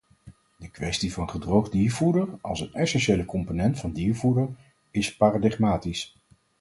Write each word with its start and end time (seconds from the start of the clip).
De 0.57 0.69
kwestie 0.69 1.13
van 1.13 1.29
gedroogd 1.29 1.71
diervoeder 1.71 2.27
als 2.41 2.59
een 2.59 2.73
essentiële 2.73 3.25
component 3.25 3.79
van 3.79 3.91
diervoeder 3.91 4.49
is 4.91 5.15
paradigmatisch. 5.15 6.15